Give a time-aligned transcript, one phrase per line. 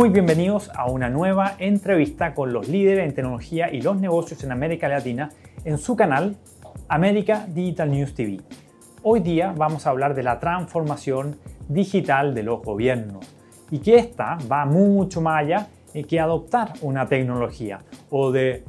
[0.00, 4.50] Muy bienvenidos a una nueva entrevista con los líderes en tecnología y los negocios en
[4.50, 5.28] América Latina
[5.66, 6.38] en su canal
[6.88, 8.40] América Digital News TV.
[9.02, 11.36] Hoy día vamos a hablar de la transformación
[11.68, 13.26] digital de los gobiernos
[13.70, 15.68] y que esta va mucho más allá
[16.08, 18.64] que adoptar una tecnología o de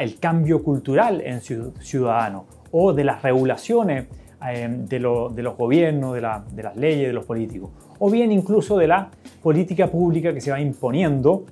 [0.00, 4.06] el cambio cultural en ciudadanos o de las regulaciones
[4.44, 9.10] eh, de, los gobiernos, de, las leyes, de los políticos, o bien incluso de la
[9.42, 11.44] política pública que se va imponiendo,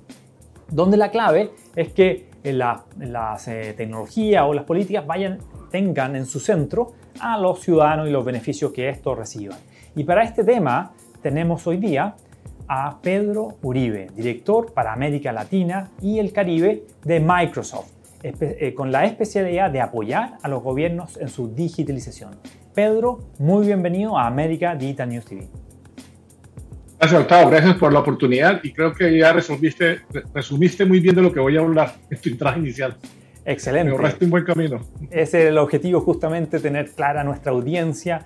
[0.69, 5.39] donde la clave es que las eh, tecnologías o las políticas vayan,
[5.71, 9.57] tengan en su centro a los ciudadanos y los beneficios que estos reciban.
[9.95, 12.15] Y para este tema tenemos hoy día
[12.67, 17.91] a Pedro Uribe, director para América Latina y el Caribe de Microsoft,
[18.23, 22.31] eh, con la especialidad de apoyar a los gobiernos en su digitalización.
[22.73, 25.62] Pedro, muy bienvenido a América Digital News TV.
[27.03, 27.49] Gracias, Octavo.
[27.49, 31.41] Gracias por la oportunidad y creo que ya resumiste, resumiste muy bien de lo que
[31.41, 32.95] voy a hablar en tu entrada inicial.
[33.43, 33.89] Excelente.
[33.89, 34.79] Me ahorraste un buen camino.
[35.11, 38.21] Es el objetivo, justamente, tener clara nuestra audiencia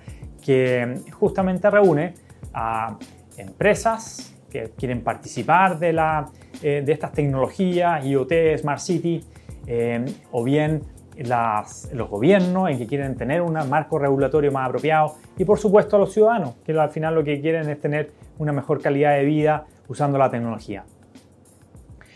[0.46, 2.14] que justamente reúne
[2.54, 3.00] a
[3.36, 6.30] empresas que quieren participar de, la,
[6.62, 9.26] eh, de estas tecnologías, IoT, Smart City,
[9.66, 10.84] eh, o bien
[11.18, 16.00] los gobiernos en que quieren tener un marco regulatorio más apropiado y por supuesto a
[16.00, 19.66] los ciudadanos que al final lo que quieren es tener una mejor calidad de vida
[19.88, 20.84] usando la tecnología.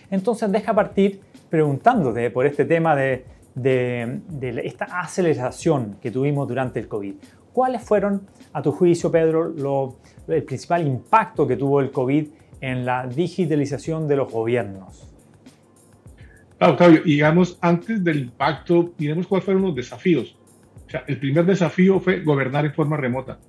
[0.10, 3.26] Entonces deja partir preguntándote por este tema de,
[4.64, 7.16] esta aceleración que tuvimos durante el COVID.
[7.54, 9.98] ¿Cuáles fueron, a tu juicio, Pedro,
[10.28, 12.28] el principal impacto que tuvo el COVID
[12.62, 15.08] en la digitalización de los gobiernos?
[16.60, 20.38] Octavio, digamos, antes del impacto, miremos cuáles fueron los desafíos.
[20.86, 23.40] O sea, el primer desafío fue gobernar en forma remota.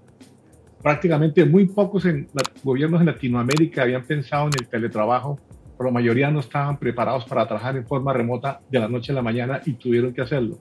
[0.82, 2.26] Prácticamente muy pocos en,
[2.64, 5.38] gobiernos en Latinoamérica habían pensado en el teletrabajo,
[5.78, 9.14] pero la mayoría no estaban preparados para trabajar en forma remota de la noche a
[9.14, 10.58] la mañana y tuvieron que hacerlo.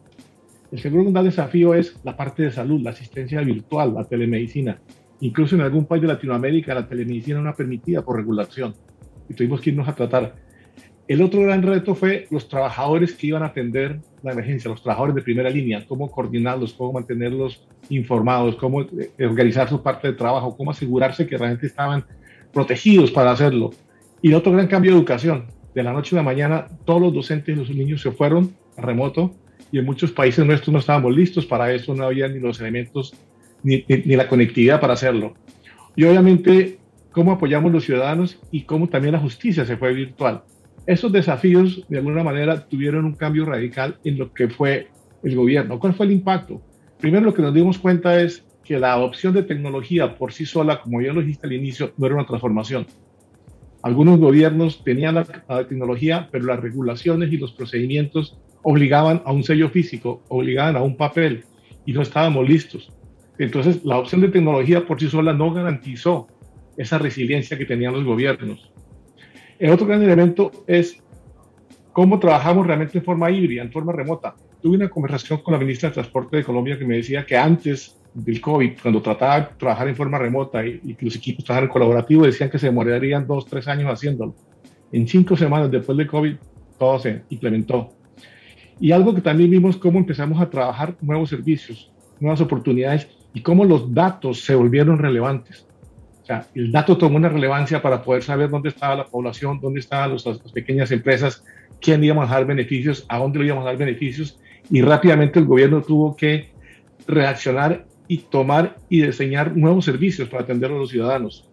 [0.72, 4.80] El segundo desafío es la parte de salud, la asistencia virtual, la telemedicina.
[5.20, 8.74] Incluso en algún país de Latinoamérica la telemedicina no era permitida por regulación
[9.28, 10.36] y tuvimos que irnos a tratar
[11.08, 15.16] el otro gran reto fue los trabajadores que iban a atender la emergencia, los trabajadores
[15.16, 20.56] de primera línea, cómo coordinarlos, cómo mantenerlos informados, cómo eh, organizar su parte de trabajo,
[20.56, 22.06] cómo asegurarse que realmente estaban
[22.54, 23.72] protegidos para hacerlo.
[24.22, 25.48] Y el otro gran cambio de educación.
[25.74, 28.82] De la noche a la mañana, todos los docentes y los niños se fueron a
[28.82, 29.34] remoto
[29.72, 33.14] y en muchos países nuestros no estábamos listos para eso, no había ni los elementos
[33.64, 35.34] ni, ni la conectividad para hacerlo.
[35.96, 36.78] Y obviamente,
[37.12, 40.44] cómo apoyamos los ciudadanos y cómo también la justicia se fue virtual.
[40.86, 44.88] Esos desafíos, de alguna manera, tuvieron un cambio radical en lo que fue
[45.24, 45.80] el gobierno.
[45.80, 46.62] ¿Cuál fue el impacto?
[47.00, 50.82] Primero, lo que nos dimos cuenta es que la adopción de tecnología por sí sola,
[50.82, 52.88] como ya lo dijiste al inicio, no era una transformación.
[53.84, 55.26] Algunos gobiernos tenían la,
[55.68, 60.96] tecnología, pero las regulaciones y los procedimientos obligaban a un sello físico, obligaban a un
[60.96, 61.46] papel
[61.86, 62.92] y no estábamos listos.
[63.40, 66.28] Entonces, la opción de tecnología por sí sola no garantizó
[66.78, 68.72] esa resiliencia que tenían los gobiernos.
[69.62, 70.98] El otro gran elemento es
[71.94, 74.34] cómo trabajamos realmente en forma híbrida, en forma remota.
[74.60, 77.96] Tuve una conversación con la ministra de Transporte de Colombia que me decía que antes
[78.12, 82.26] del COVID, cuando trataba de trabajar en forma remota y, que los equipos trabajaran colaborativo,
[82.26, 84.34] decían que se demorarían dos, tres años haciéndolo.
[84.92, 86.38] En cinco semanas después del COVID,
[86.80, 87.92] todo se implementó.
[88.80, 93.64] Y algo que también vimos, cómo empezamos a trabajar nuevos servicios, nuevas oportunidades y cómo
[93.64, 95.68] los datos se volvieron relevantes.
[96.32, 100.14] Sea, el dato tomó una relevancia para poder saber dónde estaba la población, dónde estaban
[100.14, 101.44] las pequeñas empresas,
[101.82, 105.46] quién íbamos a dar beneficios, a dónde le íbamos a dar beneficios, y rápidamente el
[105.46, 106.52] gobierno tuvo que
[107.06, 111.50] reaccionar y tomar y diseñar nuevos servicios para atender a los ciudadanos.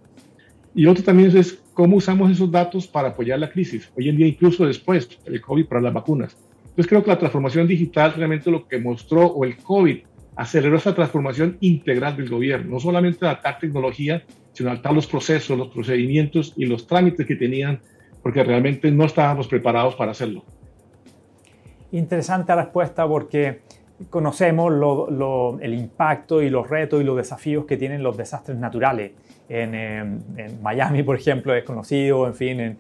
[0.77, 4.28] Y otro también es cómo usamos esos datos para apoyar la crisis, hoy en día
[4.28, 6.36] incluso después del COVID para las vacunas.
[6.63, 9.98] Entonces creo que la transformación digital realmente lo que mostró, o el COVID,
[10.36, 14.22] aceleró esa transformación integral del gobierno, no solamente adaptar tecnología,
[14.65, 17.81] adaptar los procesos, los procedimientos y los trámites que tenían,
[18.22, 20.45] porque realmente no estábamos preparados para hacerlo.
[21.93, 23.60] Interesante respuesta porque
[24.10, 24.72] conocemos
[25.60, 29.13] el impacto y los retos y los desafíos que tienen los desastres naturales.
[29.49, 30.22] En,
[30.63, 32.78] Miami, por ejemplo, es conocido, en fin, en,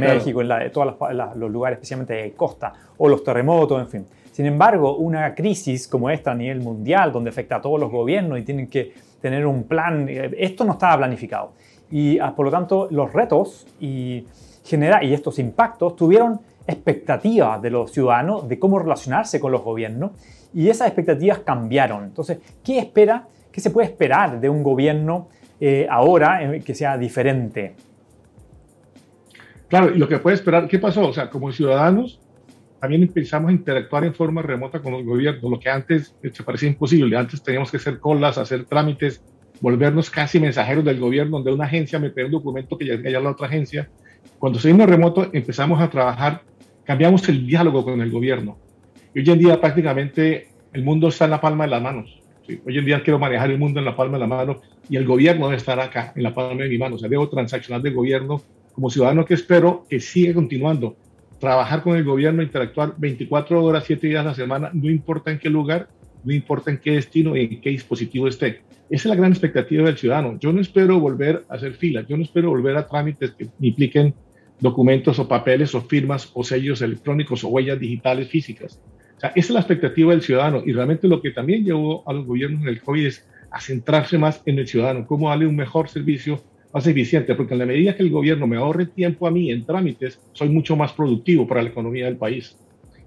[0.00, 0.94] México, en todos
[1.34, 4.06] los lugares, especialmente de costa, o los terremotos, en fin.
[4.30, 8.38] Sin embargo, una crisis como esta a nivel mundial, donde afecta a todos los gobiernos
[8.38, 10.08] y tienen que tener un plan.
[10.08, 11.52] Eh, esto no estaba planificado.
[11.90, 14.24] Y ah, por lo tanto, los retos y,
[14.64, 20.12] generar, y estos impactos tuvieron expectativas de los ciudadanos de cómo relacionarse con los gobiernos
[20.54, 22.04] y esas expectativas cambiaron.
[22.04, 23.26] Entonces, ¿qué espera?
[23.50, 25.28] ¿Qué se puede esperar de un gobierno
[25.60, 27.74] eh, ahora que sea diferente?
[29.68, 31.06] Claro, y lo que puede esperar, ¿qué pasó?
[31.08, 32.20] O sea, como ciudadanos,
[32.80, 36.68] también empezamos a interactuar en forma remota con los gobiernos, lo que antes se parecía
[36.68, 37.16] imposible.
[37.16, 39.22] Antes teníamos que hacer colas, hacer trámites,
[39.60, 43.20] volvernos casi mensajeros del gobierno, donde una agencia me pide un documento que ya a
[43.20, 43.90] la otra agencia.
[44.38, 46.42] Cuando seguimos remoto, empezamos a trabajar,
[46.84, 48.58] cambiamos el diálogo con el gobierno.
[49.14, 52.18] Y hoy en día prácticamente el mundo está en la palma de las manos.
[52.48, 55.04] Hoy en día quiero manejar el mundo en la palma de la mano y el
[55.04, 56.96] gobierno debe estar acá, en la palma de mi mano.
[56.96, 58.42] O sea, debo transaccionar del gobierno
[58.72, 60.96] como ciudadano que espero que siga continuando.
[61.40, 65.38] Trabajar con el gobierno, interactuar 24 horas, 7 días a la semana, no importa en
[65.38, 65.88] qué lugar,
[66.22, 68.60] no importa en qué destino y en qué dispositivo esté.
[68.90, 70.38] Esa es la gran expectativa del ciudadano.
[70.38, 74.14] Yo no espero volver a hacer filas, yo no espero volver a trámites que impliquen
[74.58, 78.78] documentos o papeles o firmas o sellos electrónicos o huellas digitales físicas.
[79.16, 82.12] O sea, esa es la expectativa del ciudadano y realmente lo que también llevó a
[82.12, 85.56] los gobiernos en el COVID es a centrarse más en el ciudadano, cómo darle un
[85.56, 86.42] mejor servicio
[86.72, 89.64] más eficiente, porque en la medida que el gobierno me ahorre tiempo a mí en
[89.64, 92.56] trámites, soy mucho más productivo para la economía del país.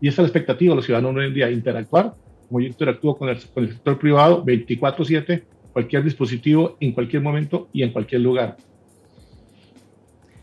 [0.01, 2.13] Y esa es la expectativa de los ciudadanos hoy en día, interactuar,
[2.47, 7.69] como yo interactúo con el, con el sector privado 24/7, cualquier dispositivo, en cualquier momento
[7.71, 8.57] y en cualquier lugar.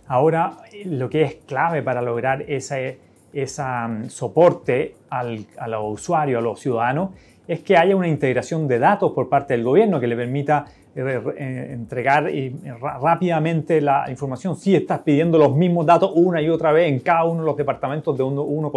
[0.07, 0.57] Ahora,
[0.87, 2.99] lo que es clave para lograr ese,
[3.33, 7.11] ese mm, soporte al, a los usuarios, a los ciudadanos,
[7.47, 12.29] es que haya una integración de datos por parte del gobierno que le permita entregar
[12.29, 12.53] eh,
[13.01, 17.25] rápidamente la información si estás pidiendo los mismos datos una y otra vez en cada
[17.25, 18.73] uno de los departamentos de uno,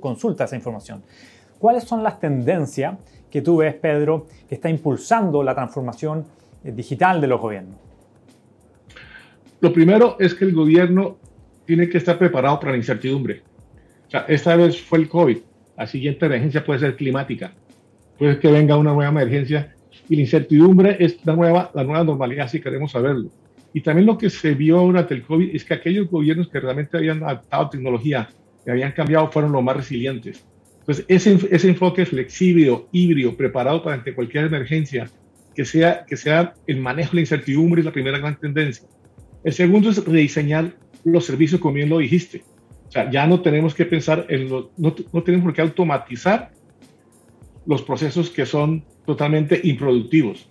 [0.00, 1.02] consulta esa información.
[1.58, 2.96] ¿Cuáles son las tendencias
[3.30, 6.24] que tú ves, Pedro, que está impulsando la transformación
[6.64, 7.76] digital de los gobiernos?
[9.60, 11.16] Lo primero es que el gobierno
[11.64, 13.42] tiene que estar preparado para la incertidumbre.
[14.26, 15.38] Esta vez fue el COVID,
[15.76, 17.52] la siguiente emergencia puede ser climática,
[18.18, 19.74] puede que venga una nueva emergencia
[20.12, 23.30] y la incertidumbre es la nueva, la nueva normalidad, si queremos saberlo.
[23.72, 26.98] Y también lo que se vio durante el COVID es que aquellos gobiernos que realmente
[26.98, 28.28] habían adaptado tecnología,
[28.62, 30.44] que habían cambiado, fueron los más resilientes.
[30.80, 35.08] Entonces, ese, ese enfoque flexible, híbrido, preparado para ante cualquier emergencia,
[35.54, 38.86] que sea, que sea el manejo de la incertidumbre es la primera gran tendencia.
[39.44, 40.74] El segundo es rediseñar
[41.04, 42.42] los servicios, como bien lo dijiste.
[42.86, 46.50] O sea, ya no tenemos que pensar en los, no, no tenemos por qué automatizar
[47.64, 50.48] los procesos que son totalmente improductivos.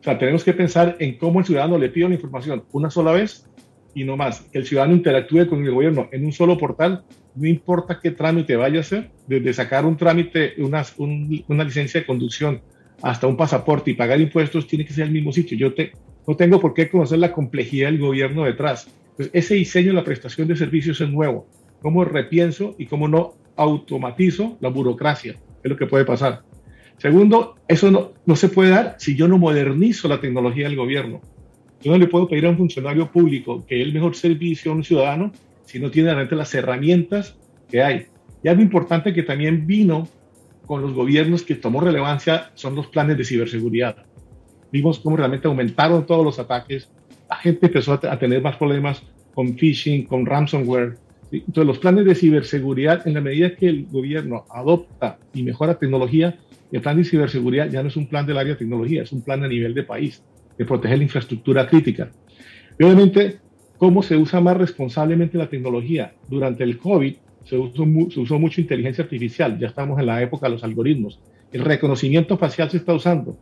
[0.00, 3.12] O sea, tenemos que pensar en cómo el ciudadano le pide la información una sola
[3.12, 3.46] vez
[3.94, 4.42] y no más.
[4.52, 7.04] Que el ciudadano interactúe con el gobierno en un solo portal,
[7.34, 12.06] no importa qué trámite vaya a ser, desde sacar un trámite, una, una licencia de
[12.06, 12.60] conducción
[13.02, 15.56] hasta un pasaporte y pagar impuestos, tiene que ser el mismo sitio.
[15.56, 15.92] Yo te,
[16.26, 18.88] no tengo por qué conocer la complejidad del gobierno detrás.
[19.10, 21.46] Entonces, ese diseño de la prestación de servicios es nuevo.
[21.80, 25.36] ¿Cómo repienso y cómo no automatizo la burocracia?
[25.62, 26.42] Es lo que puede pasar.
[26.98, 31.20] Segundo, eso no, no se puede dar si yo no modernizo la tecnología del gobierno.
[31.82, 34.84] Yo no le puedo pedir a un funcionario público que el mejor servicio a un
[34.84, 35.32] ciudadano
[35.66, 37.36] si no tiene realmente las herramientas
[37.68, 38.06] que hay.
[38.42, 40.08] Y algo importante que también vino
[40.66, 43.96] con los gobiernos que tomó relevancia son los planes de ciberseguridad.
[44.72, 46.88] Vimos cómo realmente aumentaron todos los ataques,
[47.28, 49.02] la gente empezó a, tener más problemas
[49.34, 50.96] con phishing, con ransomware.
[51.32, 56.38] Entonces los planes de ciberseguridad, en la medida que el gobierno adopta y mejora tecnología,
[56.74, 59.22] el plan de ciberseguridad ya no es un plan del área de tecnología, es un
[59.22, 60.24] plan a nivel de país,
[60.58, 62.10] de proteger la infraestructura crítica.
[62.76, 63.38] Y obviamente,
[63.78, 66.14] ¿cómo se usa más responsablemente la tecnología?
[66.28, 67.14] Durante el COVID
[67.44, 71.20] se usó, se usó mucho inteligencia artificial, ya estamos en la época de los algoritmos.
[71.52, 73.38] El reconocimiento facial se está usando,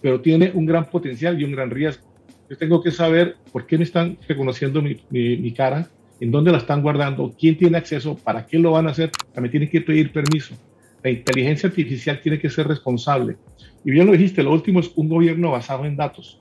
[0.00, 2.08] pero tiene un gran potencial y un gran riesgo.
[2.48, 5.86] Yo tengo que saber por qué me están reconociendo mi, mi, cara,
[6.18, 9.50] en dónde la están guardando, quién tiene acceso, para qué lo van a hacer, también
[9.50, 10.54] tienen que pedir permiso.
[11.02, 13.36] La inteligencia artificial tiene que ser responsable.
[13.84, 16.38] Y bien lo dijiste, lo último es un gobierno basado en datos.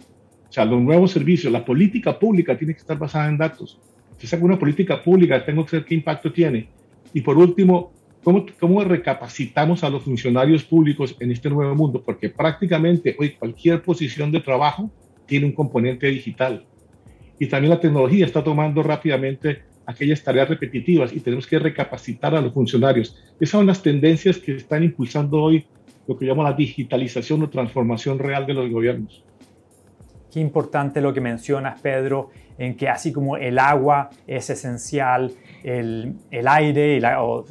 [0.50, 3.80] O sea, los nuevos servicios, la política pública tiene que estar basada en datos.
[4.18, 6.68] Si saco una política pública, tengo que saber qué impacto tiene.
[7.14, 12.04] Y por último, ¿cómo, ¿cómo recapacitamos a los funcionarios públicos en este nuevo mundo?
[12.04, 14.92] Porque prácticamente hoy cualquier posición de trabajo
[15.26, 16.66] tiene un componente digital.
[17.40, 22.42] Y también la tecnología está tomando rápidamente aquellas tareas repetitivas y tenemos que recapacitar a
[22.42, 23.18] los funcionarios.
[23.40, 25.66] Esas son las tendencias que están impulsando hoy
[26.08, 29.24] lo que llamo la digitalización o transformación real de los gobiernos.
[30.32, 32.30] Qué importante lo que mencionas, Pedro,
[32.60, 35.32] en que así como el agua es esencial,
[35.64, 37.46] el, el aire y o,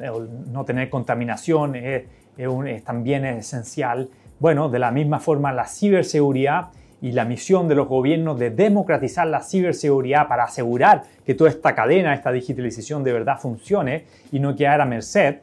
[0.53, 2.05] no tener contaminación es,
[2.37, 4.09] es, también es esencial.
[4.39, 6.69] Bueno, de la misma forma la ciberseguridad
[7.01, 11.75] y la misión de los gobiernos de democratizar la ciberseguridad para asegurar que toda esta
[11.75, 15.37] cadena, esta digitalización de verdad funcione y no quedar a merced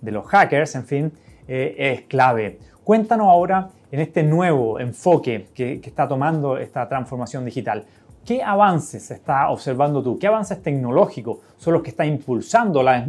[0.00, 1.12] de los hackers, en fin,
[1.48, 2.58] eh, es clave.
[2.82, 7.84] Cuéntanos ahora en este nuevo enfoque que, está tomando esta transformación digital.
[8.24, 10.18] ¿Qué avances está observando tú?
[10.18, 13.08] ¿Qué avances tecnológicos son los que están impulsando las,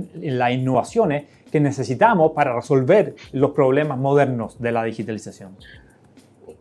[0.51, 5.55] innovaciones que necesitamos para resolver los problemas modernos de la digitalización?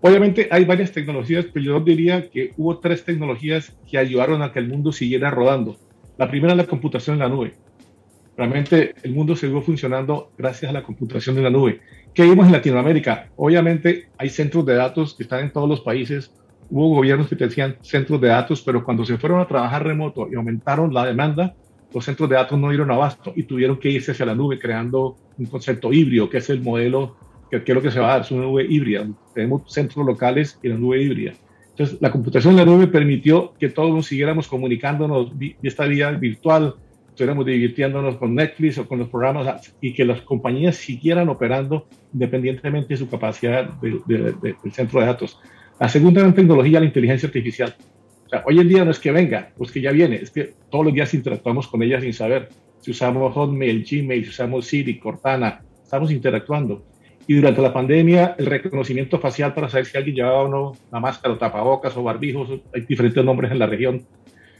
[0.01, 4.59] Obviamente hay varias tecnologías, pero yo diría que hubo tres tecnologías que ayudaron a que
[4.59, 5.77] el mundo siguiera rodando.
[6.19, 7.55] La primera es la computación en la nube.
[8.37, 11.81] Realmente el mundo siguió funcionando gracias a la computación en la nube.
[12.13, 13.31] ¿Qué vimos en Latinoamérica?
[13.37, 16.31] Obviamente hay centros de datos que están en todos los países.
[16.69, 20.35] Hubo gobiernos que tenían centros de datos, pero cuando se fueron a trabajar remoto y
[20.35, 21.55] aumentaron la demanda,
[21.95, 25.17] los centros de datos no dieron abasto y tuvieron que irse hacia la nube creando
[25.39, 27.17] un concepto híbrido, que es el modelo
[27.51, 29.07] que, es lo que se va a dar, es una nube híbrida.
[29.35, 31.33] Tenemos centros locales y la nube híbrida.
[31.71, 36.11] Entonces, la computación en la nube permitió que todos nos siguiéramos comunicándonos de esta vía
[36.13, 36.75] virtual,
[37.09, 42.95] estuviéramos divirtiéndonos con Netflix o con los programas y que las compañías siguieran operando independientemente
[42.95, 44.35] de su capacidad del
[44.73, 45.39] centro de datos.
[45.79, 47.75] La segunda gran tecnología, la inteligencia artificial.
[48.27, 50.55] O sea, hoy en día no es que venga, pues que ya viene, es que
[50.71, 52.49] todos los días interactuamos con ella sin saber.
[52.81, 56.85] Si usamos Hotmail, Gmail, si usamos Siri, Cortana, estamos interactuando.
[57.27, 61.01] Y durante la pandemia, el reconocimiento facial para saber si alguien llevaba o no la
[61.01, 64.07] máscara o tapabocas o barbijos, hay diferentes nombres en la región,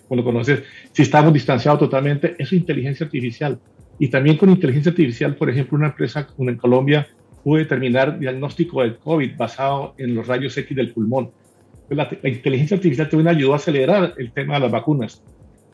[0.09, 3.59] cuando conoces, si estamos distanciados totalmente, eso es inteligencia artificial.
[3.99, 7.09] Y también con inteligencia artificial, por ejemplo, una empresa como en Colombia
[7.43, 11.31] pudo determinar diagnóstico del COVID basado en los rayos X del pulmón.
[11.89, 15.23] Pues la, inteligencia artificial también ayudó a acelerar el tema de las vacunas.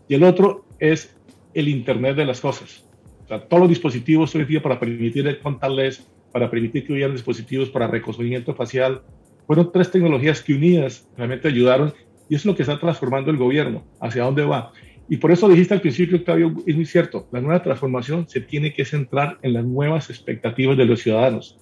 [0.08, 1.16] Y el otro es
[1.54, 2.84] el Internet de las cosas.
[3.24, 7.12] O sea, todos los dispositivos hoy día para permitir el contactless, para permitir que hubieran
[7.12, 9.02] dispositivos para reconocimiento facial,
[9.46, 11.92] fueron tres tecnologías que unidas realmente ayudaron
[12.28, 14.72] y es lo que está transformando el gobierno, hacia dónde va.
[15.08, 18.72] Y por eso dijiste al principio, Octavio, es muy cierto, la nueva transformación se tiene
[18.72, 21.58] que centrar en las nuevas expectativas de los ciudadanos.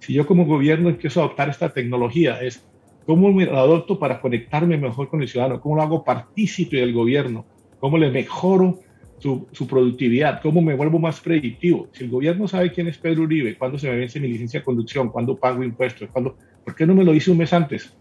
[0.00, 2.64] Si yo como gobierno empiezo a adoptar esta tecnología, es
[3.06, 6.92] cómo me la adopto para conectarme mejor con el ciudadano, cómo lo hago partícipe del
[6.92, 7.46] gobierno,
[7.80, 8.78] cómo le mejoro
[9.18, 11.88] su, su, productividad, cómo me vuelvo más predictivo.
[11.92, 14.64] Si el gobierno sabe quién es Pedro Uribe, cuándo se me vence mi licencia de
[14.64, 17.96] conducción, cuándo pago impuestos, cuándo, ¿por qué no me lo hice un mes antes?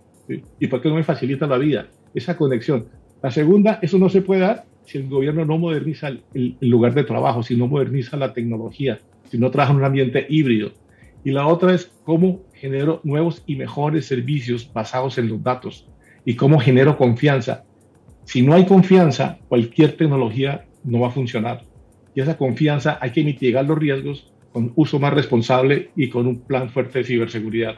[0.60, 1.88] ¿Y por qué no me facilita la vida?
[2.14, 2.88] Esa conexión.
[3.22, 7.04] La segunda, eso no se puede dar si el gobierno no moderniza el, lugar de
[7.04, 10.72] trabajo, si no moderniza la tecnología, si no trabaja en un ambiente híbrido.
[11.24, 15.88] Y la otra es cómo genero nuevos y mejores servicios basados en los datos
[16.24, 17.64] y cómo genero confianza.
[18.26, 21.64] Si no hay confianza, cualquier tecnología no va a funcionar.
[22.14, 26.40] Y esa confianza hay que mitigar los riesgos con uso más responsable y con un
[26.40, 27.76] plan fuerte de ciberseguridad.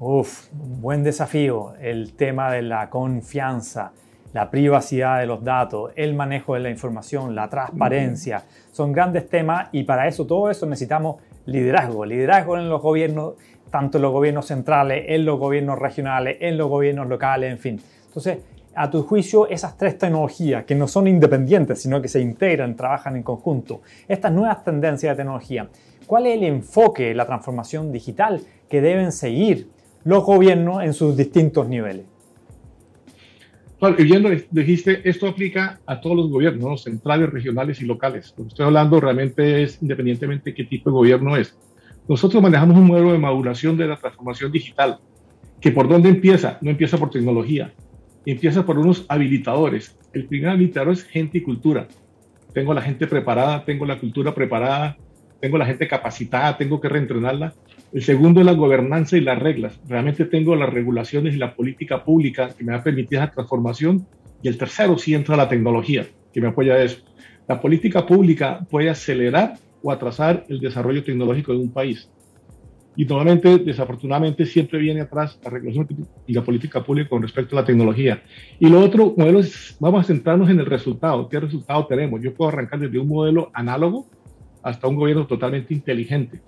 [0.00, 3.92] Uf, un buen desafío el tema de la confianza,
[4.32, 8.42] la privacidad de los datos, el manejo de la información, la transparencia.
[8.72, 13.34] Son grandes temas y para eso, todo eso necesitamos liderazgo, liderazgo en los gobiernos,
[13.70, 17.80] tanto en los gobiernos centrales, en los gobiernos regionales, en los gobiernos locales, en fin.
[18.06, 18.38] Entonces,
[18.74, 23.16] a tu juicio, esas tres tecnologías que no son independientes, sino que se integran, trabajan
[23.16, 25.68] en conjunto, estas nuevas tendencias de tecnología,
[26.06, 29.68] ¿cuál es el enfoque, la transformación digital que deben seguir?
[30.04, 32.06] los gobiernos en sus distintos niveles.
[33.80, 38.32] Bueno, y bien lo dijiste, esto aplica a todos los gobiernos, centrales, regionales y locales.
[38.38, 41.56] Lo que estoy hablando realmente es independientemente de qué tipo de gobierno es.
[42.08, 45.00] Nosotros manejamos un modelo de maduración de la transformación digital,
[45.60, 47.72] que por dónde empieza, no empieza por tecnología,
[48.26, 49.98] empieza por unos habilitadores.
[50.12, 51.88] El primer habilitador es gente y cultura.
[52.52, 54.96] Tengo la gente preparada, tengo la cultura preparada,
[55.40, 57.54] tengo la gente capacitada, tengo que reentrenarla
[57.92, 59.78] el segundo es la gobernanza y las reglas.
[59.86, 64.06] Realmente tengo las regulaciones y la política pública que me va a permitir esa transformación.
[64.42, 67.02] Y el tercero sí entra la tecnología, que me apoya a eso.
[67.46, 72.08] La política pública puede acelerar o atrasar el desarrollo tecnológico de un país.
[72.94, 75.88] Y normalmente, desafortunadamente, siempre viene atrás la regulación
[76.26, 78.22] y la política pública con respecto a la tecnología.
[78.60, 81.28] Y lo otro, modelo es, vamos a centrarnos en el resultado.
[81.28, 82.20] ¿Qué resultado tenemos?
[82.20, 84.08] Yo puedo arrancar desde un modelo análogo
[84.62, 86.40] hasta un gobierno totalmente inteligente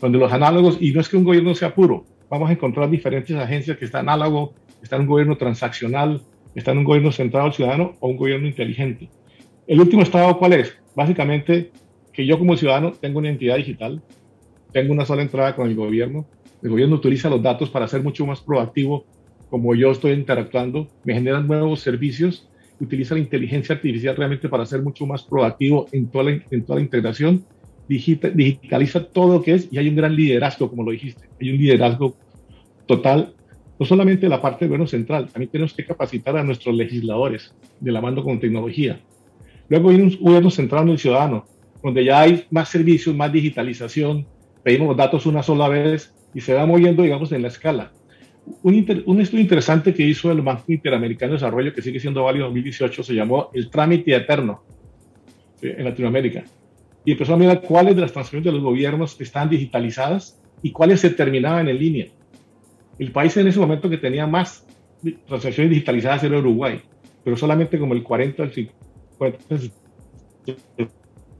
[0.00, 3.36] donde los análogos, y no es que un gobierno sea puro, vamos a encontrar diferentes
[3.36, 6.22] agencias que están análogo, está en un gobierno transaccional,
[6.54, 9.10] está en un gobierno centrado al ciudadano o un gobierno inteligente.
[9.66, 10.76] El último estado, ¿cuál es?
[10.96, 11.70] Básicamente,
[12.12, 14.02] que yo como ciudadano tengo una entidad digital,
[14.72, 16.26] tengo una sola entrada con el gobierno,
[16.62, 19.04] el gobierno utiliza los datos para ser mucho más proactivo,
[19.48, 22.48] como yo estoy interactuando, me generan nuevos servicios,
[22.80, 26.78] utiliza la inteligencia artificial realmente para ser mucho más proactivo en toda la, en toda
[26.78, 27.44] la integración
[27.90, 31.28] digitaliza todo lo que es y hay un gran liderazgo, como lo dijiste.
[31.40, 32.14] Hay un liderazgo
[32.86, 33.34] total,
[33.78, 38.00] no solamente la parte gobierno central, también tenemos que capacitar a nuestros legisladores de la
[38.00, 39.00] mano con tecnología.
[39.68, 41.46] Luego hay un gobierno central en el ciudadano,
[41.82, 44.24] donde ya hay más servicios, más digitalización,
[44.62, 47.92] pedimos datos una sola vez y se va moviendo, digamos, en la escala.
[48.62, 52.52] un, estudio interesante que hizo el Banco Interamericano de Desarrollo, que sigue siendo válido en
[52.52, 54.62] 2018, se llamó El trámite eterno
[55.62, 56.44] en Latinoamérica.
[57.04, 61.00] Y empezó a mirar cuáles de las transacciones de los gobiernos están digitalizadas y cuáles
[61.00, 62.06] se terminaban en línea.
[62.98, 64.66] El país en ese momento que tenía más
[65.26, 66.80] transacciones digitalizadas era Uruguay,
[67.24, 69.38] pero solamente como el 40 al 50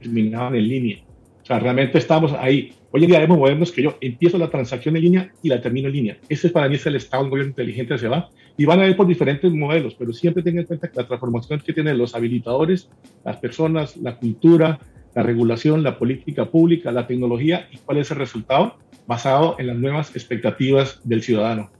[0.00, 0.98] terminaban en línea.
[1.42, 2.75] O sea, realmente estamos ahí.
[2.92, 5.88] Hoy en día debemos movernos que yo empiezo la transacción en línea y la termino
[5.88, 6.18] en línea.
[6.28, 8.28] Ese es para mí es el estado un gobierno inteligente se va.
[8.56, 11.61] Y van a ir por diferentes modelos, pero siempre tengan en cuenta que la transformación
[11.61, 12.90] que tienen los habilitadores,
[13.25, 14.78] las personas, la cultura,
[15.14, 19.76] la regulación, la política pública, la tecnología y cuál es el resultado basado en las
[19.76, 21.70] nuevas expectativas del ciudadano.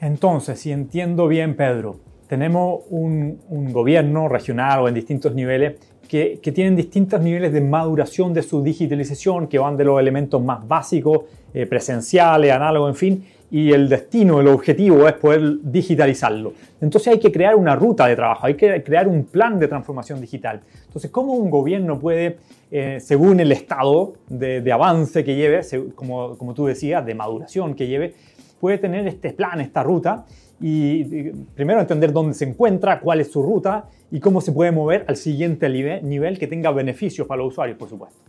[0.00, 5.78] Entonces, si entiendo bien, Pedro, tenemos un, un gobierno regional o en distintos niveles
[6.12, 10.68] que, tienen distintos niveles de maduración de su digitalización, que van de los elementos más
[10.68, 11.20] básicos,
[11.54, 16.52] eh, presenciales, análogos, en fin, y el destino, el objetivo es poder digitalizarlo.
[16.82, 20.20] Entonces hay que crear una ruta de trabajo, hay que crear un plan de transformación
[20.20, 20.60] digital.
[20.86, 22.36] Entonces, ¿cómo un gobierno puede,
[22.70, 25.62] eh, según el estado de, avance que lleve,
[25.94, 28.14] como, como tú decías, de maduración que lleve,
[28.62, 30.24] puede tener este plan, esta ruta,
[30.60, 35.04] y primero entender dónde se encuentra, cuál es su ruta y cómo se puede mover
[35.08, 38.20] al siguiente nivel que tenga beneficios para los usuarios, por supuesto.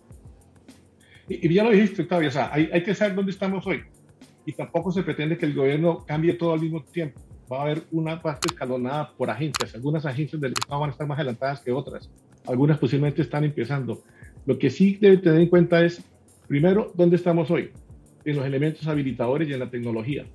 [1.30, 3.82] Y, ya lo dijiste, Octavio, o sea, hay, hay, que saber dónde estamos hoy.
[4.44, 7.22] Y tampoco se pretende que el gobierno cambie todo al mismo tiempo.
[7.52, 9.76] Va a haber una parte escalonada por agencias.
[9.76, 12.10] Algunas agencias del Estado van a estar más adelantadas que otras.
[12.48, 14.02] Algunas posiblemente están empezando.
[14.48, 16.02] Lo que sí debe tener en cuenta es,
[16.48, 17.70] primero, dónde estamos hoy,
[18.26, 20.26] en los elementos habilitadores y en la tecnología.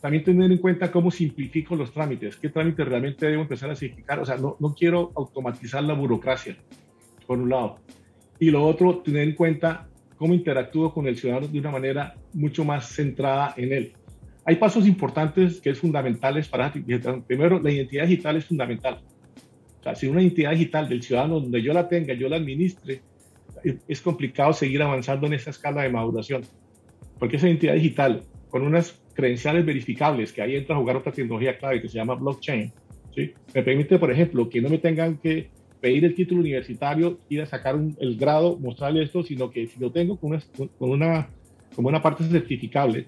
[0.00, 4.18] También tener en cuenta cómo simplifico los trámites, qué trámites realmente debo empezar a simplificar.
[4.18, 6.56] O sea, no, no quiero automatizar la burocracia,
[7.26, 7.78] por un lado.
[8.38, 12.64] Y lo otro, tener en cuenta cómo interactúo con el ciudadano de una manera mucho
[12.64, 13.92] más centrada en él.
[14.44, 16.72] Hay pasos importantes que es fundamentales para
[17.26, 19.00] primero la identidad digital es fundamental.
[19.80, 23.02] O sea, si una identidad digital del ciudadano donde yo la tenga, yo la administre,
[23.86, 26.42] es complicado seguir avanzando en esa escala de maduración.
[27.20, 31.56] Porque esa identidad digital con unas credenciales verificables, que ahí entra a jugar otra tecnología
[31.58, 32.72] clave que se llama blockchain,
[33.14, 33.32] ¿sí?
[33.54, 37.46] me permite, por ejemplo, que no me tengan que pedir el título universitario, ir a
[37.46, 40.42] sacar el grado, mostrarle esto, sino que si lo tengo con una,
[40.78, 41.28] con una,
[41.74, 43.06] como una parte certificable,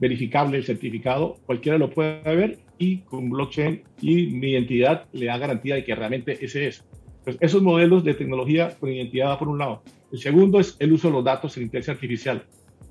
[0.00, 5.38] verificable el certificado, cualquiera lo puede ver y con blockchain y mi identidad le da
[5.38, 6.84] garantía de que realmente ese es.
[7.24, 9.82] Pues esos modelos de tecnología con identidad por un lado.
[10.12, 12.44] El segundo es el uso de los datos en inteligencia artificial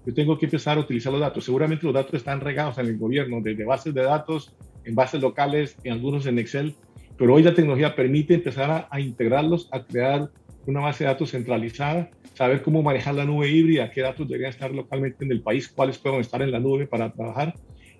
[0.08, 1.43] yo tengo que empezar a utilizar los datos.
[1.43, 5.76] Seguramente los datos están regados en el gobierno, desde bases de datos, en bases locales,
[5.84, 6.76] en algunos en Excel,
[7.17, 10.30] pero hoy la tecnología permite empezar a, integrarlos, a crear
[10.65, 14.72] una base de datos centralizada, saber cómo manejar la nube híbrida, qué datos deberían estar
[14.72, 17.54] localmente en el país, cuáles pueden estar en la nube para trabajar,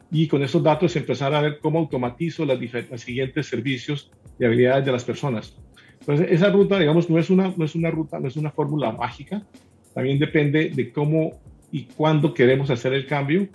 [0.10, 2.58] y con esos datos empezar a ver cómo automatizo las,
[2.90, 5.58] los siguientes servicios y habilidades de las personas.
[6.00, 8.94] Entonces, esa ruta, digamos, no es una, no es una ruta, no es una fórmula
[8.94, 9.46] mágica,
[9.94, 13.48] también depende de cómo y cuándo queremos hacer el cambio,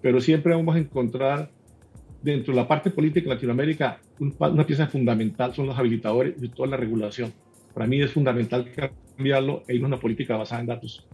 [0.00, 1.50] pero siempre vamos a encontrar
[2.22, 6.68] dentro de la parte política de Latinoamérica una pieza fundamental, son los habilitadores de toda
[6.68, 7.32] la regulación.
[7.72, 8.66] Para mí es fundamental
[9.16, 11.06] cambiarlo e ir a una política basada en datos.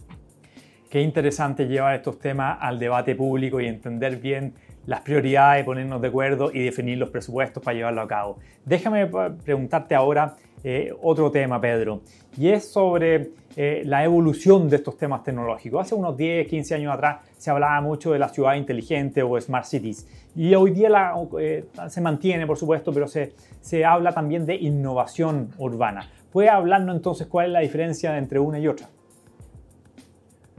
[0.89, 4.53] Qué interesante llevar estos temas al debate público y entender bien
[4.85, 8.39] las prioridades, ponernos de acuerdo y definir los presupuestos para llevarlo a cabo.
[8.63, 9.05] Déjame
[9.43, 12.01] preguntarte ahora eh, otro tema, Pedro,
[12.37, 15.81] y es sobre eh, la evolución de estos temas tecnológicos.
[15.81, 19.65] Hace unos 10, 15 años atrás se hablaba mucho de la ciudad inteligente o smart
[19.65, 24.45] cities, y hoy día la, eh, se mantiene, por supuesto, pero se, se habla también
[24.45, 26.09] de innovación urbana.
[26.31, 28.87] ¿Puede hablarnos entonces cuál es la diferencia entre una y otra?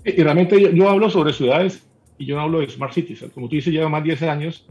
[0.05, 1.87] Y realmente yo, yo hablo sobre ciudades
[2.19, 3.25] y yo no hablo de smart cities.
[3.33, 4.67] Como tú dices, lleva más de 10 años.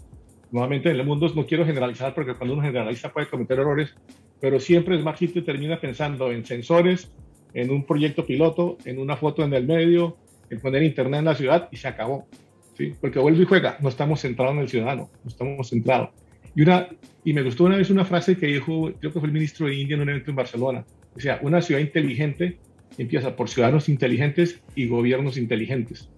[0.51, 3.93] Nuevamente, en el mundo no quiero generalizar porque cuando uno generaliza puede cometer errores,
[4.39, 7.11] pero siempre Smart City termina pensando en sensores,
[7.53, 10.17] en un proyecto piloto, en una foto en el medio,
[10.49, 12.27] en poner internet en la ciudad y se acabó.
[12.75, 12.93] ¿sí?
[12.99, 16.09] Porque vuelve y juega, no estamos centrados en el ciudadano, no estamos centrados.
[16.55, 16.87] Y, una,
[17.23, 19.75] y me gustó una vez una frase que dijo, creo que fue el ministro de
[19.75, 20.85] India en un evento en Barcelona.
[21.15, 22.57] O sea, una ciudad inteligente
[22.97, 26.09] empieza por ciudadanos inteligentes y gobiernos inteligentes.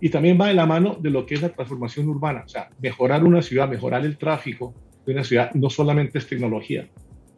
[0.00, 2.68] Y también va de la mano de lo que es la transformación urbana, o sea,
[2.80, 4.74] mejorar una ciudad, mejorar el tráfico
[5.06, 6.88] de una ciudad, no solamente es tecnología,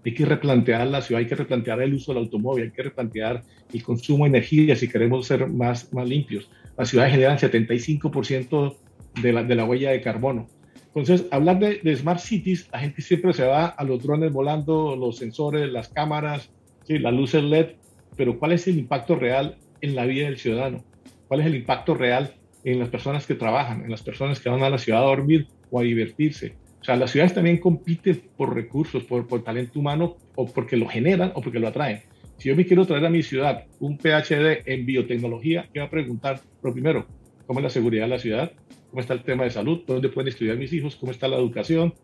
[0.06, 3.42] hay que replantear la ciudad, hay que replantear el uso del automóvil, hay que replantear
[3.72, 6.50] el consumo de energía si queremos ser más, más limpios.
[6.78, 8.76] Las ciudades generan 75%
[9.20, 10.48] de la, de la huella de carbono.
[10.94, 14.96] Entonces, hablar de, de, smart cities, la gente siempre se va a los drones volando,
[14.96, 16.50] los sensores, las cámaras,
[16.84, 16.98] ¿sí?
[16.98, 17.72] las luces LED,
[18.16, 20.84] pero ¿cuál es el impacto real en la vida del ciudadano?
[21.28, 22.32] ¿Cuál es el impacto real
[22.66, 25.46] en las personas que trabajan, en las personas que van a la ciudad a dormir
[25.70, 26.56] o a divertirse.
[26.80, 30.86] O sea, las ciudades también compiten por recursos, por, por talento humano, o porque lo
[30.86, 32.02] generan o porque lo atraen.
[32.38, 35.90] Si yo me quiero traer a mi ciudad un PhD en biotecnología, ¿qué va a
[35.90, 36.40] preguntar?
[36.62, 37.06] Lo primero,
[37.46, 38.52] ¿cómo es la seguridad de la ciudad?
[38.90, 39.82] ¿Cómo está el tema de salud?
[39.86, 40.96] ¿Dónde pueden estudiar mis hijos?
[40.96, 41.94] ¿Cómo está la educación?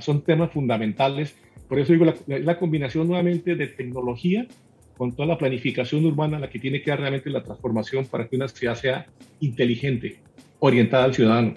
[0.00, 1.36] son temas fundamentales.
[1.68, 4.46] Por eso digo, la, la combinación nuevamente de tecnología
[4.96, 8.36] con toda la planificación urbana la que tiene que dar realmente la transformación para que
[8.36, 9.06] una ciudad sea
[9.40, 10.20] inteligente,
[10.60, 11.54] orientada al ciudadano.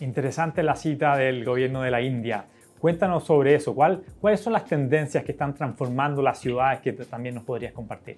[0.00, 2.46] Interesante la cita del gobierno de la India.
[2.78, 3.74] Cuéntanos sobre eso.
[3.74, 8.16] ¿Cuál, ¿Cuáles son las tendencias que están transformando las ciudades que también nos podrías compartir?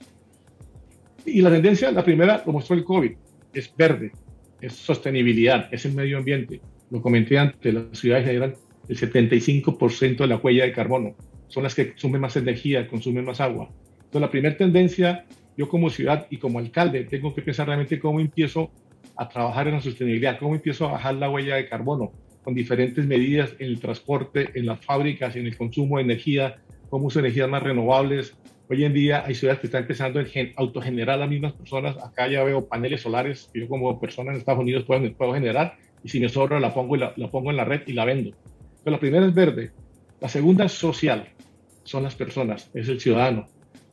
[1.25, 3.13] Y la tendencia, la primera, lo mostró el COVID,
[3.53, 4.13] es verde,
[4.61, 6.61] es sostenibilidad, es el medio ambiente.
[6.91, 8.55] Lo comenté antes, las ciudades generan
[8.89, 11.15] el 75% de la huella de carbono.
[11.49, 13.71] Son las que consumen más energía, consumen más agua.
[13.97, 18.21] Entonces, la primera tendencia, yo como ciudad y como alcalde, tengo que pensar realmente cómo
[18.21, 18.71] empiezo
[19.17, 23.05] a trabajar en la sostenibilidad, cómo empiezo a bajar la huella de carbono con diferentes
[23.07, 26.57] medidas en el transporte, en las fábricas, en el consumo de energía,
[26.89, 28.37] cómo uso energías más renovables.
[28.69, 30.25] Hoy en día hay ciudades que están empezando a
[30.57, 31.97] autogenerar las mismas personas.
[32.03, 35.77] Acá ya veo paneles solares que yo como persona en Estados Unidos puedo, puedo generar
[36.05, 38.05] y si me sobra la pongo, y la, la pongo en la red y la
[38.05, 38.31] vendo.
[38.85, 39.73] Pero la primera es verde.
[40.21, 41.29] La segunda es social.
[41.83, 43.47] Son las personas, es el ciudadano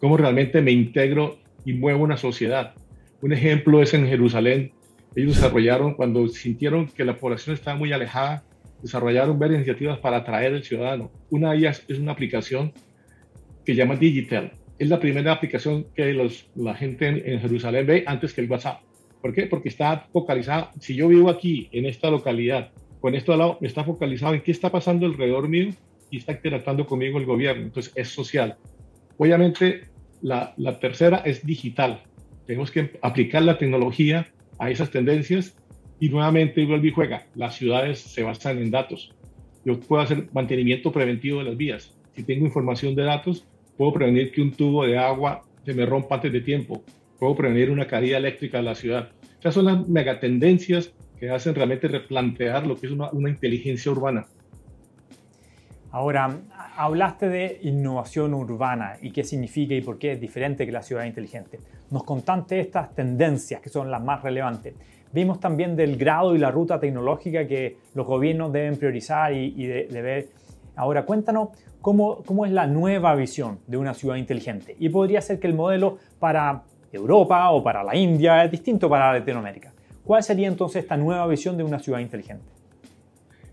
[0.04, 2.74] cómo realmente me integro y muevo una sociedad.
[3.22, 4.74] Un ejemplo es en Jerusalén.
[5.16, 8.44] Ellos desarrollaron, cuando sintieron que la población estaba muy alejada,
[8.82, 11.12] desarrollaron varias iniciativas para atraer al ciudadano.
[11.30, 12.74] Una de ellas es una aplicación
[13.66, 14.52] que llama Digital.
[14.78, 18.82] Es la primera aplicación que los, la gente en, Jerusalén ve antes que el WhatsApp.
[19.22, 19.46] ¿Por qué?
[19.46, 20.72] Porque está focalizada.
[20.80, 24.52] Si yo vivo aquí, en esta localidad, con esto al lado, está focalizado en qué
[24.52, 25.70] está pasando alrededor mío
[26.10, 27.64] y está interactuando conmigo el gobierno.
[27.64, 28.58] Entonces, es social.
[29.18, 29.86] Obviamente,
[30.22, 32.04] la, tercera es digital.
[32.46, 34.28] Tenemos que aplicar la tecnología
[34.60, 35.56] a esas tendencias
[36.00, 37.28] y nuevamente igual y juega.
[37.36, 39.14] Las ciudades se basan en datos.
[39.66, 41.96] Yo puedo hacer mantenimiento preventivo de las vías.
[42.16, 43.46] Si tengo información de datos,
[43.78, 46.84] puedo prevenir que un tubo de agua se me rompa antes de tiempo.
[47.20, 49.12] Puedo prevenir una caída eléctrica de la ciudad.
[49.40, 54.28] Esas son las megatendencias que hacen realmente replantear lo que es una inteligencia urbana.
[55.94, 56.40] Ahora,
[56.76, 61.04] hablaste de innovación urbana y qué significa y por qué es diferente que la ciudad
[61.04, 61.60] inteligente.
[61.92, 64.74] Nos contaste estas tendencias que son las más relevantes.
[65.12, 69.68] Vimos también del grado y la ruta tecnológica que los gobiernos deben priorizar y, y
[69.68, 70.30] de, ver.
[70.76, 74.76] Ahora, cuéntanos cómo, cómo es la nueva visión de una ciudad inteligente.
[74.80, 79.14] Y podría ser que el modelo para Europa o para la India es distinto para
[79.14, 79.72] Latinoamérica.
[80.04, 82.53] ¿Cuál sería entonces esta nueva visión de una ciudad inteligente?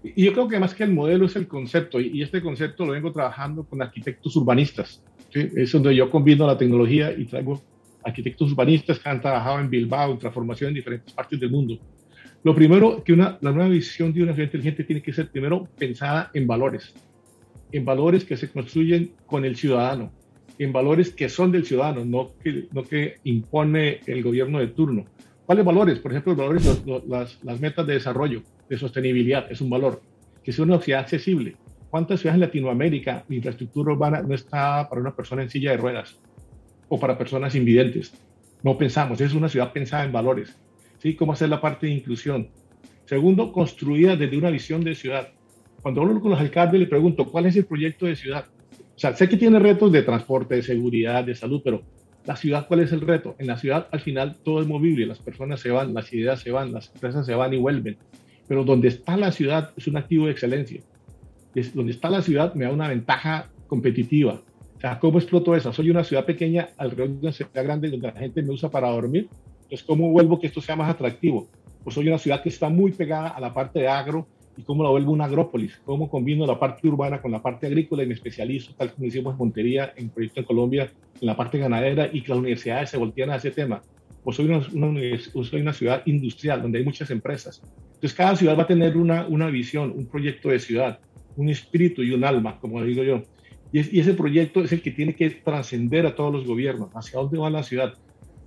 [0.02, 2.92] Y yo creo que más que el modelo es el concepto, y este concepto lo
[2.92, 5.02] vengo trabajando con arquitectos urbanistas.
[5.32, 7.60] Es donde yo combino la tecnología y traigo
[8.02, 11.78] arquitectos urbanistas que han trabajado en Bilbao, en transformación en diferentes partes del mundo.
[12.42, 15.68] Lo primero, que una, la nueva visión de una ciudad inteligente tiene que ser primero
[15.78, 16.94] pensada en valores,
[17.70, 20.10] en valores que se construyen con el ciudadano,
[20.58, 25.04] en valores que son del ciudadano, no que, no que impone el gobierno de turno.
[25.44, 25.98] ¿Cuáles valores?
[25.98, 30.00] Por ejemplo, los valores, las, las metas de desarrollo de sostenibilidad, es un valor.
[30.44, 31.56] Que sea una ciudad accesible.
[31.90, 35.76] ¿Cuántas ciudades en Latinoamérica la infraestructura urbana no está para una persona en silla de
[35.76, 36.18] ruedas
[36.88, 38.14] o para personas invidentes?
[38.62, 40.56] No pensamos, es una ciudad pensada en valores.
[40.98, 41.14] ¿Sí?
[41.16, 42.48] ¿Cómo hacer la parte de inclusión?
[43.06, 45.28] Segundo, construida desde una visión de ciudad.
[45.82, 48.46] Cuando hablo con los alcaldes, le pregunto, ¿cuál es el proyecto de ciudad?
[48.94, 51.82] O sea, sé que tiene retos de transporte, de seguridad, de salud, pero
[52.24, 53.34] la ciudad, ¿cuál es el reto?
[53.38, 56.52] En la ciudad, al final, todo es movible, las personas se van, las ideas se
[56.52, 57.96] van, las empresas se van y vuelven
[58.50, 60.80] pero donde está la ciudad es un activo de excelencia.
[61.54, 64.42] Es, donde está la ciudad me da una ventaja competitiva.
[64.76, 65.72] O sea, ¿cómo exploto eso?
[65.72, 68.90] Soy una ciudad pequeña alrededor de una ciudad grande donde la gente me usa para
[68.90, 69.28] dormir.
[69.62, 71.46] Entonces, ¿cómo vuelvo que esto sea más atractivo?
[71.84, 74.82] Pues soy una ciudad que está muy pegada a la parte de agro y cómo
[74.82, 75.80] la vuelvo una agrópolis.
[75.84, 79.34] ¿Cómo combino la parte urbana con la parte agrícola y me especializo, tal como hicimos
[79.34, 82.96] en Montería, en Proyecto en Colombia, en la parte ganadera y que las universidades se
[82.96, 83.80] voltean a ese tema
[84.22, 87.62] pues soy una, soy una ciudad industrial donde hay muchas empresas.
[88.00, 91.00] Entonces cada ciudad va a tener una, una visión, un proyecto de ciudad,
[91.36, 93.22] un espíritu y un alma, como digo yo.
[93.72, 97.20] Y, y ese proyecto es el que tiene que trascender a todos los gobiernos, hacia
[97.20, 97.92] dónde va la ciudad.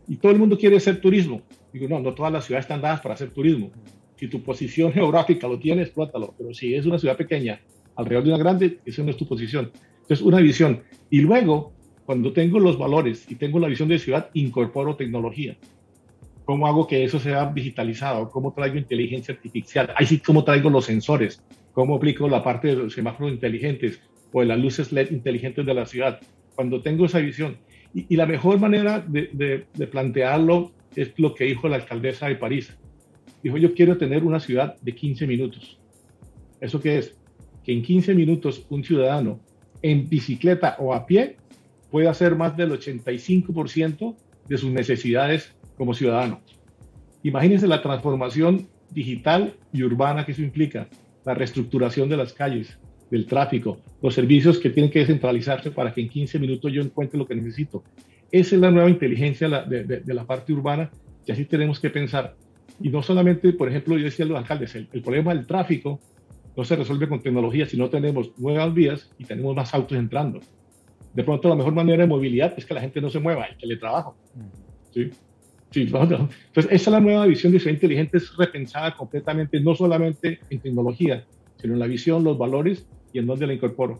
[0.07, 1.43] Y todo el mundo quiere hacer turismo.
[1.71, 3.71] Digo, no, no todas las ciudades están dadas para hacer turismo.
[4.15, 6.33] Si tu posición geográfica lo tiene, explótalo.
[6.35, 7.61] Pero si es una ciudad pequeña,
[7.95, 9.71] alrededor de una grande, esa no es tu posición.
[10.01, 10.81] Entonces, una visión.
[11.11, 11.73] Y luego,
[12.05, 15.57] cuando tengo los valores y tengo la visión de ciudad, incorporo tecnología.
[16.45, 18.29] ¿Cómo hago que eso sea digitalizado?
[18.29, 19.93] ¿Cómo traigo inteligencia artificial?
[19.95, 21.41] Ahí sí, ¿cómo traigo los sensores?
[21.71, 24.01] ¿Cómo aplico la parte de los semáforos inteligentes
[24.31, 26.19] o de las luces LED inteligentes de la ciudad?
[26.55, 27.57] Cuando tengo esa visión.
[27.93, 32.75] Y, la mejor manera de, de, plantearlo es lo que dijo la alcaldesa de París.
[33.43, 35.79] dijo, yo quiero tener una ciudad de 15 minutos.
[36.59, 37.15] ¿Eso qué es?
[37.63, 39.39] Que en 15 minutos un ciudadano
[39.83, 41.37] en bicicleta o a pie
[41.91, 44.15] puede hacer más del 85%
[44.47, 46.41] de sus necesidades como ciudadano.
[47.23, 50.87] Imagínense la transformación digital y urbana que eso implica,
[51.25, 52.77] la reestructuración de las calles,
[53.09, 57.17] del tráfico, los servicios que tienen que descentralizarse para que en 15 minutos yo encuentre
[57.17, 57.83] lo que necesito.
[58.31, 60.89] Esa es la nueva inteligencia de, la parte urbana
[61.25, 62.35] y así tenemos que pensar.
[62.81, 65.99] Y no solamente, por ejemplo, yo decía a los alcaldes, el problema del tráfico
[66.55, 70.39] no se resuelve con tecnología si no tenemos nuevas vías y tenemos más autos entrando.
[71.13, 73.57] De pronto la mejor manera de movilidad es que la gente no se mueva y
[73.57, 74.15] que le trabajo.
[75.73, 75.81] ¿Sí?
[75.81, 80.59] Entonces esa es la nueva visión de ciudad inteligente, es repensada completamente, no solamente en
[80.59, 81.25] tecnología,
[81.59, 83.99] sino en la visión, los valores y en dónde la incorporo.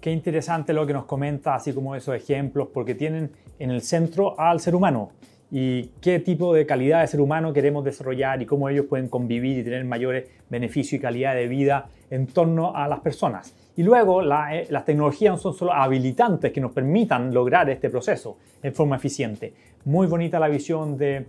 [0.00, 4.38] Qué interesante lo que nos comenta, así como esos ejemplos, porque tienen en el centro
[4.38, 5.10] al ser humano
[5.50, 9.58] y qué tipo de calidad de ser humano queremos desarrollar y cómo ellos pueden convivir
[9.58, 13.54] y tener mayores beneficios y calidad de vida en torno a las personas.
[13.76, 18.72] Y luego eh, las tecnologías son solo habilitantes que nos permitan lograr este proceso en
[18.72, 19.52] forma eficiente.
[19.84, 21.26] Muy bonita la visión de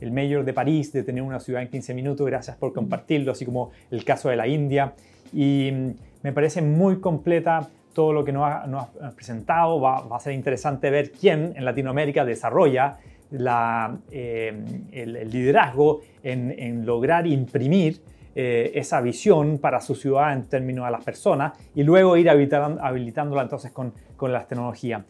[0.00, 3.44] el mayor de París de tener una ciudad en 15 minutos, gracias por compartirlo, así
[3.44, 4.94] como el caso de la India.
[5.32, 5.90] Y mm,
[6.22, 8.50] me parece muy completa todo lo que nos
[9.00, 9.80] has presentado.
[9.80, 12.98] Va, a ser interesante ver quién en Latinoamérica desarrolla
[14.10, 18.00] eh, el, liderazgo en, lograr imprimir
[18.34, 23.42] eh, esa visión para su ciudad en términos a las personas y luego ir habilitándola
[23.42, 25.02] entonces con, con las tecnologías.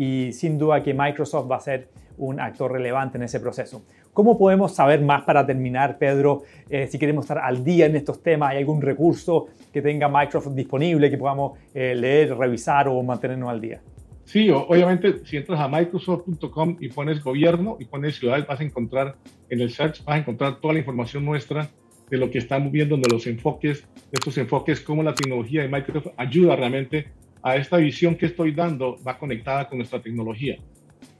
[0.00, 3.82] Y sin duda que Microsoft va a ser un actor relevante en ese proceso.
[4.14, 6.42] ¿Cómo podemos saber más para terminar, Pedro?
[6.70, 10.54] Eh, si queremos estar al día en estos temas, ¿hay algún recurso que tenga Microsoft
[10.54, 13.82] disponible que podamos leer, revisar o mantenernos al día?
[14.24, 19.16] Sí, obviamente, si entras a microsoft.com y pones gobierno y pones ciudades, vas a encontrar
[19.50, 21.68] en el search, vas a encontrar toda la información nuestra
[22.08, 25.68] de lo que estamos viendo, de los enfoques, de estos enfoques, cómo la tecnología de
[25.68, 27.08] Microsoft ayuda realmente
[27.42, 30.58] a esta visión que estoy dando, va conectada con nuestra tecnología.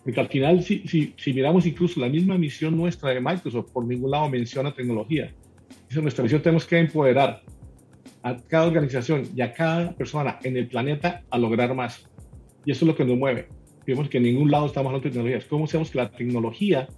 [0.05, 3.85] Porque al final, si, si, si miramos incluso la misma misión nuestra de Microsoft, por
[3.85, 5.33] ningún lado menciona tecnología.
[5.89, 7.43] Dice, nuestra misión tenemos que empoderar
[8.23, 12.09] a cada organización y a cada persona en el planeta a lograr más.
[12.65, 13.49] Y eso es lo que nos mueve.
[13.87, 15.45] Vemos que en ningún lado estamos hablando de tecnologías.
[15.47, 16.89] ¿Cómo hacemos que la tecnología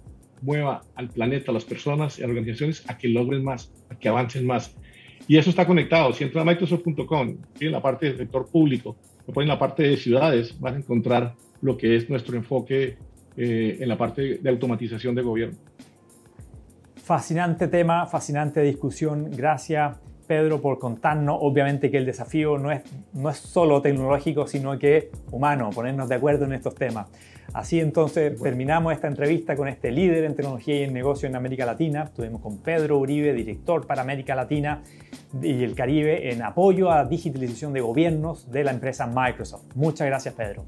[0.41, 3.97] mueva al planeta, a las personas y a las organizaciones a que logren más, a
[3.97, 4.75] que avancen más?
[5.27, 6.11] Y eso está conectado.
[6.13, 9.97] Si entras a Microsoft.com, en la parte del sector público, o en la parte de
[9.97, 12.97] ciudades, vas a encontrar lo que es nuestro enfoque
[13.37, 15.57] eh, en la parte de automatización de gobierno.
[16.95, 19.29] Fascinante tema, fascinante discusión.
[19.31, 22.81] Gracias Pedro, por contarnos, obviamente, que el desafío no es,
[23.13, 27.07] no es solo tecnológico, sino que humano, ponernos de acuerdo en estos temas.
[27.53, 31.65] Así entonces terminamos esta entrevista con este líder en tecnología y en negocio en América
[31.65, 32.03] Latina.
[32.03, 34.81] Estuvimos con Pedro Uribe, director para América Latina
[35.41, 39.65] y el Caribe en apoyo a la digitalización de gobiernos de la empresa Microsoft.
[39.75, 40.65] Muchas gracias, Pedro.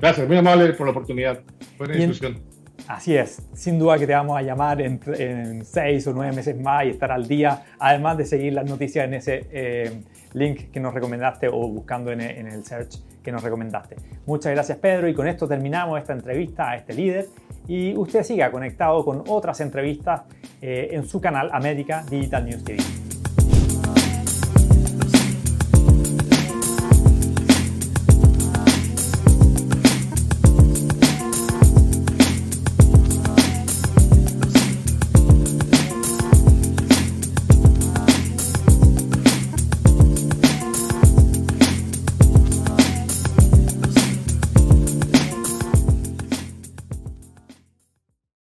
[0.00, 1.40] Gracias, muy amable por la oportunidad.
[1.76, 2.47] Buena discusión.
[2.88, 6.86] Así es, sin duda que te vamos a llamar en, seis o nueve meses más
[6.86, 10.94] y estar al día, además de seguir las noticias en ese eh, link que nos
[10.94, 13.96] recomendaste o buscando en, el search que nos recomendaste.
[14.24, 17.26] Muchas gracias Pedro y con esto terminamos esta entrevista a este líder
[17.66, 20.22] y usted siga conectado con otras entrevistas
[20.62, 23.07] eh, en su canal América Digital News TV.